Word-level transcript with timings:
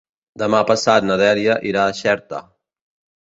Demà 0.41 0.61
passat 0.69 1.05
na 1.09 1.17
Dèlia 1.21 1.57
irà 1.73 1.83
a 1.91 1.97
Xerta. 1.99 2.39